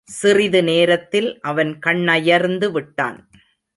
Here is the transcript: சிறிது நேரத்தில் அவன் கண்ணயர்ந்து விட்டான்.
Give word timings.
சிறிது 0.07 0.63
நேரத்தில் 0.63 1.39
அவன் 1.41 1.79
கண்ணயர்ந்து 1.85 2.71
விட்டான். 2.71 3.29